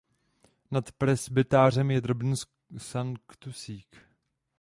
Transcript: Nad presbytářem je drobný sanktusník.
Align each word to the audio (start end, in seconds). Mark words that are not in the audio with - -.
Nad 0.71 0.91
presbytářem 0.91 1.91
je 1.91 2.01
drobný 2.01 2.33
sanktusník. 2.77 3.97